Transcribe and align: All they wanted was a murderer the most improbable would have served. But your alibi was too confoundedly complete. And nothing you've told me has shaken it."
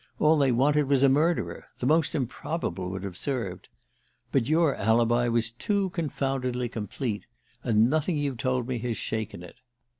All 0.17 0.35
they 0.39 0.51
wanted 0.51 0.87
was 0.89 1.03
a 1.03 1.09
murderer 1.09 1.65
the 1.77 1.85
most 1.85 2.15
improbable 2.15 2.89
would 2.89 3.03
have 3.03 3.15
served. 3.15 3.67
But 4.31 4.47
your 4.49 4.73
alibi 4.75 5.27
was 5.27 5.51
too 5.51 5.91
confoundedly 5.91 6.69
complete. 6.69 7.27
And 7.63 7.87
nothing 7.87 8.17
you've 8.17 8.37
told 8.37 8.67
me 8.67 8.79
has 8.79 8.97
shaken 8.97 9.43
it." 9.43 9.61